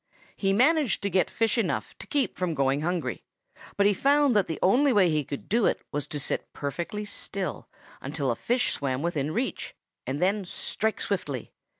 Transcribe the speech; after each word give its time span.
He 0.35 0.51
managed 0.51 1.03
to 1.03 1.11
get 1.11 1.29
fish 1.29 1.59
enough 1.59 1.95
to 1.99 2.07
keep 2.07 2.35
from 2.35 2.55
going 2.55 2.81
hungry, 2.81 3.23
but 3.77 3.85
he 3.85 3.93
found 3.93 4.35
that 4.35 4.47
the 4.47 4.57
only 4.63 4.91
way 4.91 5.11
he 5.11 5.23
could 5.23 5.47
do 5.47 5.67
it 5.67 5.79
was 5.91 6.07
to 6.07 6.19
sit 6.19 6.51
perfectly 6.53 7.05
still 7.05 7.69
until 8.01 8.31
a 8.31 8.35
fish 8.35 8.71
swam 8.73 9.03
within 9.03 9.29
reach 9.31 9.75
and 10.07 10.19
then 10.19 10.43
strike 10.43 11.01
swiftly. 11.01 11.51